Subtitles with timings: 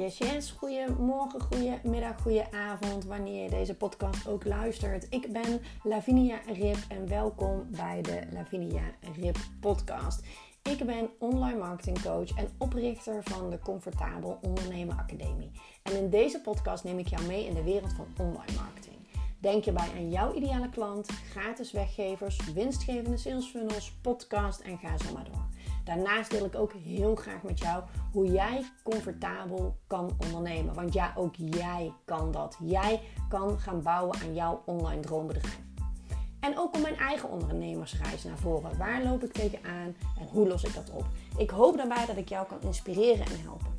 [0.00, 0.50] Yes, yes.
[0.50, 5.06] Goedemorgen, goedemiddag, goedenavond, wanneer je deze podcast ook luistert.
[5.10, 8.82] Ik ben Lavinia Rip en welkom bij de Lavinia
[9.16, 10.26] Rip podcast.
[10.62, 15.50] Ik ben online marketing coach en oprichter van de Comfortabel Ondernemen Academie.
[15.82, 18.96] En in deze podcast neem ik jou mee in de wereld van online marketing.
[19.38, 24.98] Denk je bij aan jouw ideale klant, gratis weggevers, winstgevende sales funnels, podcast en ga
[24.98, 25.48] zo maar door.
[25.84, 30.74] Daarnaast deel ik ook heel graag met jou hoe jij comfortabel kan ondernemen.
[30.74, 32.56] Want ja, ook jij kan dat.
[32.60, 35.60] Jij kan gaan bouwen aan jouw online droombedrijf.
[36.40, 38.78] En ook om mijn eigen ondernemersreis naar voren.
[38.78, 41.04] Waar loop ik tegenaan en hoe los ik dat op?
[41.36, 43.74] Ik hoop daarbij dat ik jou kan inspireren en helpen.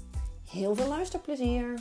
[0.49, 1.79] Heel veel luisterplezier!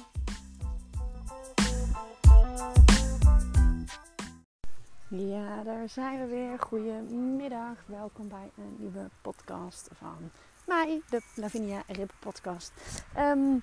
[5.16, 6.58] Ja, daar zijn we weer.
[6.58, 7.84] Goedemiddag.
[7.86, 10.30] Welkom bij een nieuwe podcast van
[10.66, 12.72] mij, de Lavinia Rip podcast.
[13.18, 13.62] Um,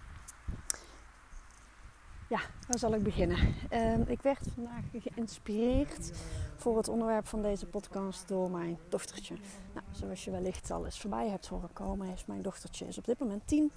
[2.29, 3.37] ja, waar zal ik beginnen?
[3.73, 6.11] Um, ik werd vandaag geïnspireerd
[6.55, 9.35] voor het onderwerp van deze podcast door mijn dochtertje.
[9.73, 13.05] Nou, zoals je wellicht al eens voorbij hebt horen komen, is mijn dochtertje is op
[13.05, 13.71] dit moment 10.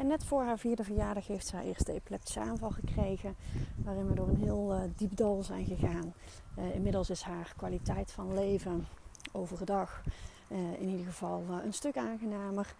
[0.00, 3.36] En net voor haar vierde verjaardag heeft ze haar eerste epileptische aanval gekregen.
[3.84, 6.14] Waarin we door een heel uh, diep dal zijn gegaan.
[6.58, 8.86] Uh, inmiddels is haar kwaliteit van leven
[9.32, 10.02] overdag
[10.48, 12.74] uh, in ieder geval een stuk aangenamer.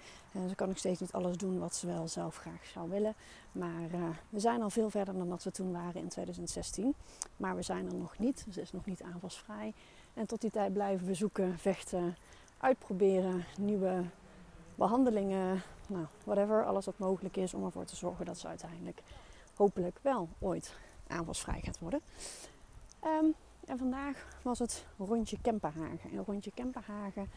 [0.48, 3.14] ze kan nog steeds niet alles doen wat ze wel zelf graag zou willen.
[3.52, 6.94] Maar we zijn al veel verder dan dat we toen waren in 2016.
[7.36, 8.46] Maar we zijn er nog niet.
[8.50, 9.74] Ze is nog niet aanvalsvrij.
[10.14, 12.16] En tot die tijd blijven we zoeken, vechten,
[12.58, 14.04] uitproberen, nieuwe
[14.80, 19.02] behandelingen, nou, whatever, alles wat mogelijk is om ervoor te zorgen dat ze uiteindelijk
[19.54, 22.00] hopelijk wel ooit aanvalsvrij gaat worden.
[23.00, 23.24] Ehm,
[23.66, 26.10] en vandaag was het rondje Kempenhagen.
[26.12, 27.30] En rondje Kempenhagen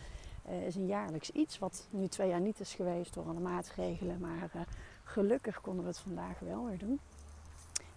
[0.49, 4.19] uh, is een jaarlijks iets wat nu twee jaar niet is geweest door alle maatregelen,
[4.19, 4.61] maar uh,
[5.03, 6.99] gelukkig konden we het vandaag wel weer doen.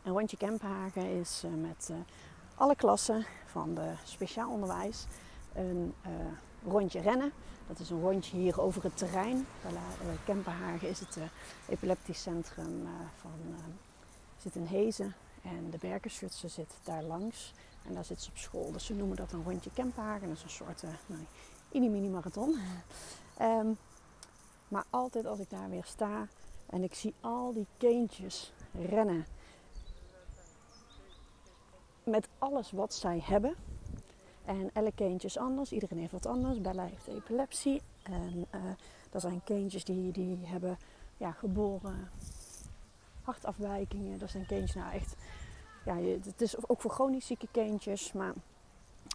[0.02, 1.90] En rondje Kempenhagen is uh, met
[2.54, 5.06] alle klassen van de speciaal onderwijs
[5.54, 5.94] een
[6.70, 7.32] rondje rennen.
[7.66, 9.46] Dat is een rondje hier over het terrein.
[9.64, 9.78] Uh,
[10.24, 11.24] Kempenhagen is het uh,
[11.68, 12.88] epileptisch centrum uh,
[13.20, 13.30] van,
[14.36, 15.14] zit in Hezen.
[15.42, 17.52] En de Berkenschutse zit daar langs.
[17.86, 18.72] En daar zit ze op school.
[18.72, 20.28] Dus ze noemen dat een rondje Kempenhagen.
[20.28, 21.22] Dat is een soort nou,
[21.72, 22.58] mini-mini marathon.
[23.40, 23.78] um,
[24.68, 26.28] maar altijd als ik daar weer sta
[26.66, 29.26] en ik zie al die kindjes rennen.
[32.04, 33.56] Met alles wat zij hebben
[34.46, 35.72] en elk kindje is anders.
[35.72, 36.60] Iedereen heeft wat anders.
[36.60, 37.82] Bella heeft epilepsie.
[38.02, 38.60] En uh,
[39.10, 40.78] er zijn kindjes die, die hebben
[41.16, 42.10] ja, geboren
[43.22, 44.18] hartafwijkingen.
[44.18, 45.14] Dat zijn kindjes nou echt...
[45.84, 48.12] Ja, het is ook voor chronisch zieke kindjes.
[48.12, 48.32] Maar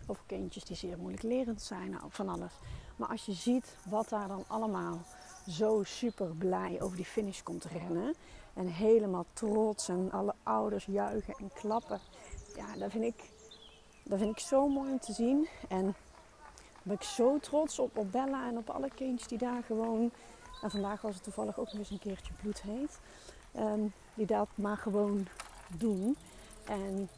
[0.06, 1.90] of kindjes die zeer moeilijk lerend zijn.
[1.90, 2.54] Nou, van alles.
[2.96, 5.02] Maar als je ziet wat daar dan allemaal
[5.48, 8.16] zo super blij over die finish komt rennen.
[8.54, 12.00] En helemaal trots en alle ouders juichen en klappen.
[12.56, 13.30] Ja, dat vind ik
[14.04, 15.48] dat vind ik zo mooi om te zien.
[15.68, 15.96] En
[16.84, 20.12] ben ik zo trots op, op Bella en op alle kindjes die daar gewoon...
[20.62, 23.00] En vandaag was het toevallig ook nog eens een keertje bloedheet.
[23.58, 25.28] Um, die dat maar gewoon
[25.78, 26.18] doen.
[26.66, 27.10] En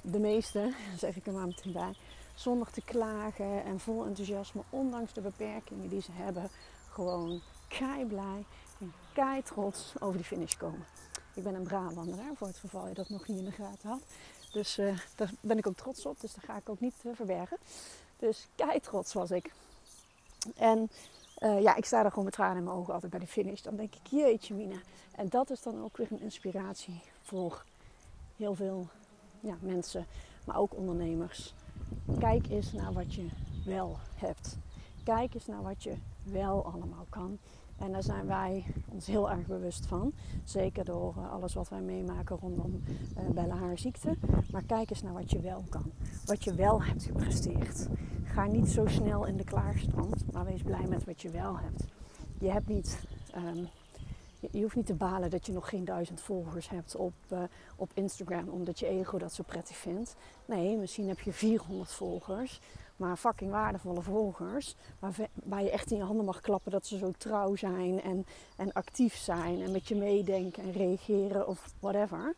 [0.00, 1.92] de meeste, zeg ik er maar meteen bij,
[2.34, 6.50] zonder te klagen en vol enthousiasme, ondanks de beperkingen die ze hebben,
[6.90, 8.44] gewoon kei blij
[8.80, 10.86] en kei trots over die finish komen.
[11.34, 14.00] Ik ben een Brabander, voor het geval je dat nog niet in de gaten had.
[14.52, 16.20] Dus uh, daar ben ik ook trots op.
[16.20, 17.56] Dus dat ga ik ook niet uh, verbergen.
[18.16, 19.52] Dus kei trots was ik.
[20.56, 20.90] En
[21.38, 23.60] uh, ja, ik sta daar gewoon met tranen in mijn ogen altijd bij de finish.
[23.60, 24.80] Dan denk ik, jeetje mina.
[25.12, 27.64] En dat is dan ook weer een inspiratie voor
[28.36, 28.88] heel veel
[29.40, 30.06] ja, mensen.
[30.44, 31.54] Maar ook ondernemers.
[32.18, 33.28] Kijk eens naar wat je
[33.64, 34.56] wel hebt.
[35.04, 37.38] Kijk eens naar wat je wel allemaal kan.
[37.78, 40.12] En daar zijn wij ons heel erg bewust van.
[40.44, 42.82] Zeker door eh, alles wat wij meemaken rondom
[43.18, 44.16] uh, Bella haar ziekte.
[44.52, 45.92] Maar kijk eens naar wat je wel kan.
[46.24, 47.88] Wat je wel hebt gepresteerd.
[48.24, 51.84] Ga niet zo snel in de klaarstand, maar wees blij met wat je wel hebt.
[52.38, 52.98] Je hebt niet...
[53.36, 53.68] Um,
[54.50, 57.42] je hoeft niet te balen dat je nog geen duizend volgers hebt op, uh,
[57.76, 60.16] op Instagram omdat je ego dat zo prettig vindt.
[60.44, 62.60] Nee, misschien heb je 400 volgers
[62.98, 64.74] maar fucking waardevolle volgers.
[64.98, 68.26] Waar, waar, je echt in je handen mag klappen dat ze zo trouw zijn en,
[68.56, 72.34] en actief zijn en met je meedenken en reageren of whatever.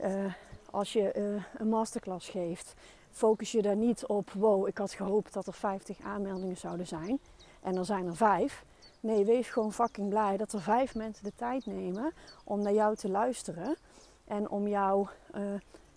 [0.00, 0.32] Uh,
[0.70, 2.74] als je uh, een masterclass geeft,
[3.10, 7.18] focus je daar niet op, wow, ik had gehoopt dat er 50 aanmeldingen zouden zijn
[7.62, 8.64] en er zijn er vijf.
[9.00, 12.12] Nee, wees gewoon fucking blij dat er vijf mensen de tijd nemen
[12.44, 13.76] om naar jou te luisteren
[14.24, 15.42] en om jou uh,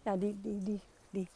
[0.04, 1.30] ja, die, die, die, die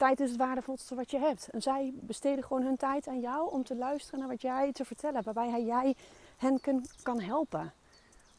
[0.00, 1.48] tijd is het waardevolste wat je hebt.
[1.50, 4.84] En zij besteden gewoon hun tijd aan jou om te luisteren naar wat jij te
[4.84, 5.34] vertellen hebt.
[5.34, 5.94] Waarbij jij
[6.36, 6.60] hen
[7.02, 7.72] kan helpen.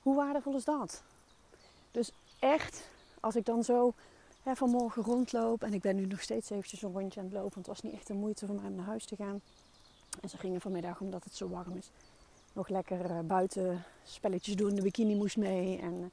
[0.01, 1.03] Hoe waardevol is dat?
[1.91, 3.93] Dus echt, als ik dan zo
[4.43, 7.53] hè, vanmorgen rondloop en ik ben nu nog steeds eventjes een rondje aan het lopen,
[7.53, 9.41] want het was niet echt de moeite voor mij om naar huis te gaan.
[10.21, 11.91] En ze gingen vanmiddag, omdat het zo warm is,
[12.53, 14.75] nog lekker uh, buiten spelletjes doen.
[14.75, 16.05] De bikini moest mee en uh,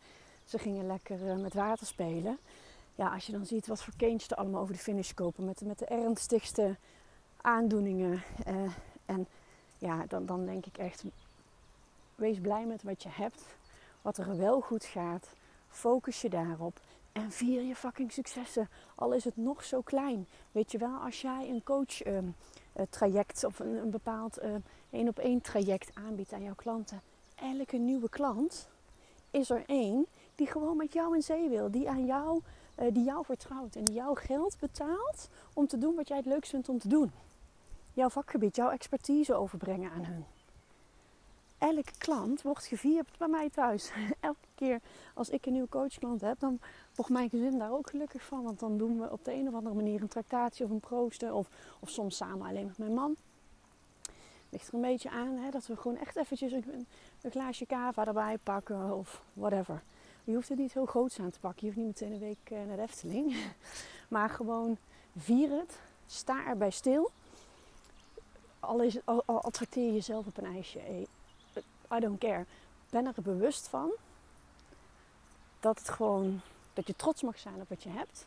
[0.44, 2.38] ze gingen lekker uh, met water spelen.
[2.98, 5.60] Ja, als je dan ziet wat voor kindjes er allemaal over de finish kopen met,
[5.60, 6.76] met de ernstigste
[7.36, 8.22] aandoeningen.
[9.06, 9.26] en
[9.78, 11.04] ja, dan, dan denk ik echt,
[12.14, 13.42] wees blij met wat je hebt.
[14.02, 15.28] Wat er wel goed gaat.
[15.68, 16.80] Focus je daarop.
[17.12, 18.68] En vier je fucking successen.
[18.94, 20.26] Al is het nog zo klein.
[20.52, 22.34] Weet je wel, als jij een coach um,
[22.90, 24.54] traject of een, een bepaald uh,
[24.90, 27.02] één op één traject aanbiedt aan jouw klanten.
[27.34, 28.68] Elke nieuwe klant
[29.30, 31.70] is er één die gewoon met jou in zee wil.
[31.70, 32.42] Die aan jou,
[32.92, 36.50] die jou vertrouwt en die jouw geld betaalt om te doen wat jij het leukst
[36.50, 37.12] vindt om te doen.
[37.92, 40.24] Jouw vakgebied, jouw expertise overbrengen aan hun
[41.58, 43.90] elke klant wordt gevierd bij mij thuis.
[44.20, 44.80] Elke keer
[45.14, 46.60] als ik een nieuwe coachklant heb, dan
[46.94, 48.42] wordt mijn gezin daar ook gelukkig van.
[48.42, 51.34] Want dan doen we op de een of andere manier een tractatie of een proosten.
[51.34, 51.48] Of,
[51.80, 53.16] of soms samen alleen met mijn man.
[54.50, 56.86] Ligt er een beetje aan hè, dat we gewoon echt eventjes een,
[57.22, 59.82] een glaasje kava erbij pakken of whatever.
[60.28, 61.66] Je hoeft het niet heel groot aan te pakken.
[61.66, 63.36] Je hoeft niet meteen een week eh, naar de Efteling.
[64.08, 64.76] Maar gewoon
[65.16, 65.78] vier het.
[66.06, 67.10] Sta erbij stil.
[68.60, 70.80] Al, is, attracteer jezelf op een ijsje.
[71.94, 72.44] I don't care.
[72.90, 73.90] Ben er bewust van
[75.60, 76.40] dat het gewoon
[76.72, 78.26] dat je trots mag zijn op wat je hebt.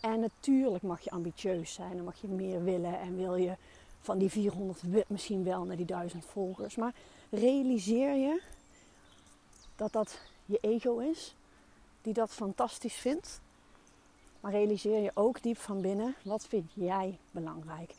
[0.00, 3.56] En natuurlijk mag je ambitieus zijn en mag je meer willen en wil je
[4.00, 6.76] van die 400 misschien wel naar die 1000 volgers.
[6.76, 6.94] Maar
[7.30, 8.42] realiseer je
[9.76, 11.34] dat dat je ego is,
[12.02, 13.40] die dat fantastisch vindt.
[14.40, 17.94] Maar realiseer je ook diep van binnen, wat vind jij belangrijk?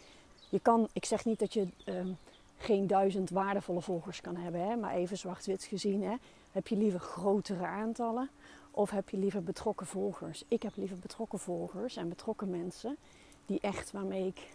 [0.49, 2.17] Je kan, ik zeg niet dat je um,
[2.57, 4.67] geen duizend waardevolle volgers kan hebben.
[4.67, 4.75] Hè?
[4.75, 6.15] Maar even zwart-wit gezien, hè?
[6.51, 8.29] heb je liever grotere aantallen
[8.71, 10.43] of heb je liever betrokken volgers?
[10.47, 12.97] Ik heb liever betrokken volgers en betrokken mensen
[13.45, 14.47] die echt waarmee ik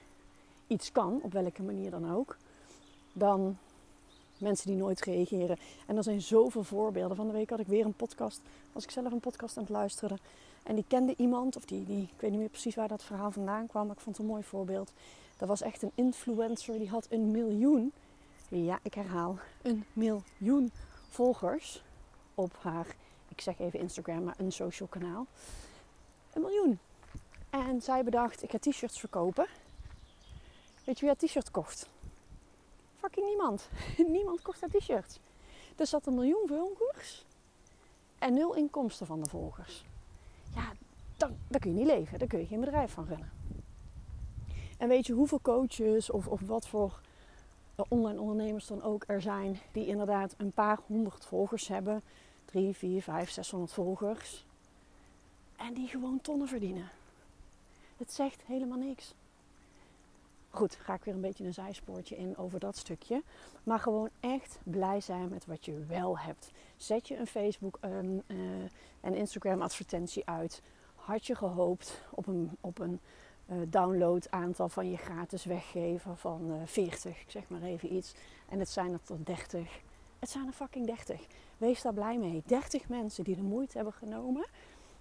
[0.67, 2.37] iets kan, op welke manier dan ook,
[3.13, 3.59] dan
[4.41, 5.57] mensen die nooit reageren.
[5.87, 7.17] En er zijn zoveel voorbeelden.
[7.17, 8.41] Van de week had ik weer een podcast,
[8.73, 10.19] was ik zelf een podcast aan het luisteren.
[10.63, 13.31] En die kende iemand, of die, die, ik weet niet meer precies waar dat verhaal
[13.31, 14.93] vandaan kwam, maar ik vond het een mooi voorbeeld.
[15.37, 17.93] Dat was echt een influencer, die had een miljoen,
[18.49, 20.73] ja ik herhaal, een miljoen
[21.09, 21.83] volgers
[22.35, 22.87] op haar,
[23.29, 25.27] ik zeg even Instagram, maar een social kanaal.
[26.33, 26.79] Een miljoen.
[27.51, 29.47] En zij bedacht, ik ga t-shirts verkopen.
[30.85, 31.89] Weet je wie haar t-shirt kocht?
[33.25, 33.69] Niemand.
[34.17, 35.19] niemand kocht haar t-shirts.
[35.77, 37.25] Er zat een miljoen volgers
[38.19, 39.85] en nul inkomsten van de volgers.
[40.55, 40.73] Ja,
[41.17, 42.19] dan, dan kun je niet leven.
[42.19, 43.33] Daar kun je geen bedrijf van runnen.
[44.79, 47.01] En weet je hoeveel coaches of, of wat voor
[47.75, 52.03] eh, online ondernemers dan ook er zijn die inderdaad een paar honderd volgers hebben.
[52.45, 54.45] Drie, vier, vijf, zeshonderd volgers.
[55.57, 56.89] En die gewoon tonnen verdienen.
[57.97, 59.15] Het zegt helemaal niks.
[60.53, 63.23] Goed, ga ik weer een beetje een zijspoortje in over dat stukje.
[63.63, 66.51] Maar gewoon echt blij zijn met wat je wel hebt.
[66.77, 68.39] Zet je een Facebook um, uh,
[69.01, 70.63] en Instagram advertentie uit.
[70.95, 73.01] Had je gehoopt op een, op een
[73.47, 78.15] uh, download aantal van je gratis weggeven van uh, 40, ik zeg maar even iets.
[78.49, 79.81] En het zijn er tot 30.
[80.19, 81.27] Het zijn er fucking 30.
[81.59, 82.43] Wees daar blij mee.
[82.47, 84.47] 30 mensen die de moeite hebben genomen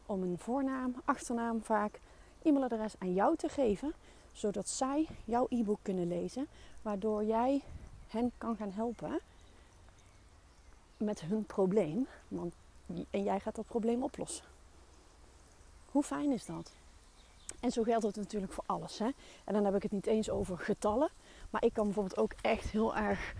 [0.06, 2.00] om een voornaam, achternaam vaak,
[2.42, 3.94] e-mailadres aan jou te geven.
[4.32, 6.48] Zodat zij jouw e-book kunnen lezen.
[6.82, 7.62] Waardoor jij
[8.08, 9.20] hen kan gaan helpen
[10.98, 12.08] met hun probleem.
[12.28, 12.54] Want,
[13.10, 14.46] en jij gaat dat probleem oplossen.
[15.92, 16.72] Hoe fijn is dat?
[17.60, 19.00] En zo geldt het natuurlijk voor alles.
[19.00, 19.10] Hè?
[19.44, 21.10] En dan heb ik het niet eens over getallen.
[21.50, 23.34] Maar ik kan bijvoorbeeld ook echt heel erg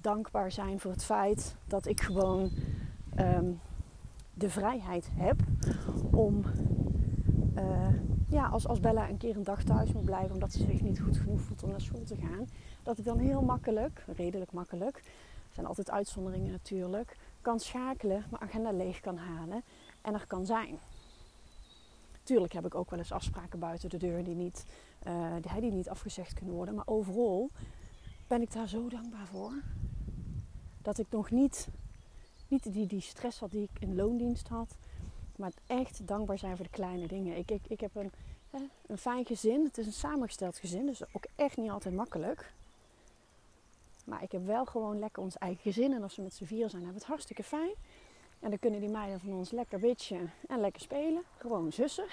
[0.00, 2.50] dankbaar zijn voor het feit dat ik gewoon
[3.18, 3.60] um,
[4.34, 5.40] de vrijheid heb
[6.10, 6.44] om.
[7.56, 7.88] Uh,
[8.30, 11.00] ja, als, als Bella een keer een dag thuis moet blijven omdat ze zich niet
[11.00, 12.48] goed genoeg voelt om naar school te gaan,
[12.82, 18.42] dat ik dan heel makkelijk, redelijk makkelijk, er zijn altijd uitzonderingen natuurlijk, kan schakelen, mijn
[18.42, 19.62] agenda leeg kan halen
[20.02, 20.78] en er kan zijn.
[22.22, 24.66] Tuurlijk heb ik ook wel eens afspraken buiten de deur die niet,
[25.06, 26.74] uh, die, die niet afgezegd kunnen worden.
[26.74, 27.50] Maar overal
[28.26, 29.52] ben ik daar zo dankbaar voor.
[30.82, 31.68] Dat ik nog niet,
[32.48, 34.76] niet die, die stress had die ik in loondienst had.
[35.40, 37.36] Maar echt dankbaar zijn voor de kleine dingen.
[37.36, 38.10] Ik, ik, ik heb een,
[38.86, 39.64] een fijn gezin.
[39.64, 40.86] Het is een samengesteld gezin.
[40.86, 42.52] Dus ook echt niet altijd makkelijk.
[44.04, 45.92] Maar ik heb wel gewoon lekker ons eigen gezin.
[45.92, 47.70] En als we met z'n vier zijn, hebben we het hartstikke fijn.
[48.40, 51.22] En dan kunnen die meiden van ons lekker bitchen en lekker spelen.
[51.36, 52.06] Gewoon zussen.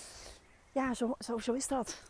[0.78, 2.02] ja, zo, zo, zo is dat.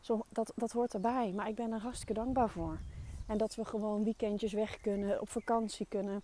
[0.00, 0.52] Zo, dat.
[0.54, 1.32] Dat hoort erbij.
[1.32, 2.78] Maar ik ben er hartstikke dankbaar voor.
[3.26, 6.22] En dat we gewoon weekendjes weg kunnen, op vakantie kunnen.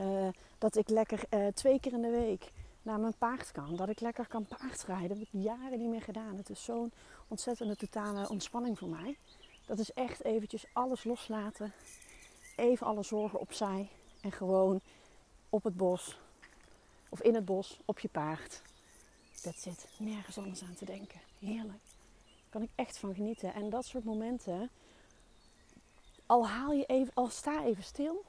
[0.00, 0.28] Uh,
[0.58, 2.50] dat ik lekker uh, twee keer in de week
[2.82, 3.76] naar mijn paard kan.
[3.76, 5.08] Dat ik lekker kan paardrijden.
[5.08, 6.36] Dat heb ik jaren niet meer gedaan.
[6.36, 6.92] Het is zo'n
[7.28, 9.16] ontzettende totale ontspanning voor mij.
[9.66, 11.72] Dat is echt eventjes alles loslaten.
[12.56, 13.88] Even alle zorgen opzij.
[14.20, 14.80] En gewoon
[15.48, 16.18] op het bos.
[17.08, 18.62] Of in het bos, op je paard.
[19.42, 21.20] Dat zit nergens anders aan te denken.
[21.38, 21.82] Heerlijk.
[21.84, 23.54] Daar kan ik echt van genieten.
[23.54, 24.70] En dat soort momenten.
[26.26, 28.24] Al haal je even, al sta even stil.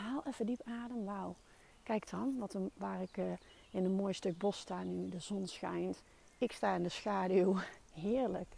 [0.00, 1.04] Haal even diep adem.
[1.04, 1.36] Wauw.
[1.82, 3.24] Kijk dan, wat een, waar ik uh,
[3.70, 5.08] in een mooi stuk bos sta nu.
[5.08, 6.02] De zon schijnt.
[6.38, 7.56] Ik sta in de schaduw.
[7.92, 8.56] Heerlijk.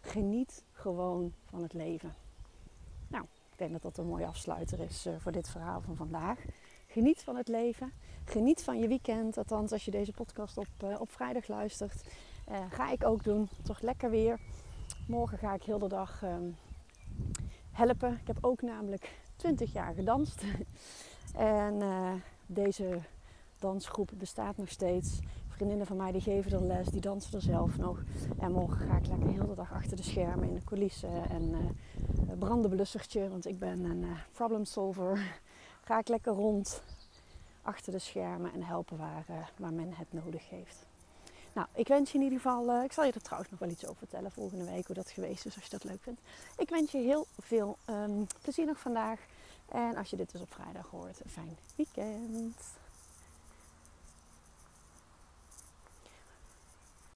[0.00, 2.14] Geniet gewoon van het leven.
[3.08, 6.38] Nou, ik denk dat dat een mooie afsluiter is uh, voor dit verhaal van vandaag.
[6.86, 7.92] Geniet van het leven.
[8.24, 9.38] Geniet van je weekend.
[9.38, 12.04] Althans, als je deze podcast op, uh, op vrijdag luistert.
[12.70, 13.48] ga ik ook doen.
[13.62, 14.40] Toch lekker weer.
[15.06, 16.56] Morgen ga ik heel de dag um,
[17.70, 18.12] helpen.
[18.20, 20.42] Ik heb ook namelijk 20 jaar gedanst.
[21.62, 22.12] en uh,
[22.46, 23.00] deze
[23.58, 25.18] dansgroep bestaat nog steeds.
[25.48, 28.02] Vriendinnen van mij die geven er les, die dansen er zelf nog.
[28.38, 31.42] En morgen ga ik lekker heel de dag achter de schermen in de coulissen en
[31.42, 35.40] uh, brandenblussertje, want ik ben een uh, problem solver.
[35.86, 36.82] ga ik lekker rond
[37.62, 40.86] achter de schermen en helpen waar, waar men het nodig heeft.
[41.52, 43.84] Nou, ik wens je in ieder geval, ik zal je er trouwens nog wel iets
[43.84, 46.20] over vertellen volgende week hoe dat geweest is als je dat leuk vindt.
[46.56, 49.20] Ik wens je heel veel um, plezier nog vandaag.
[49.72, 52.56] En als je dit dus op vrijdag hoort, fijn weekend.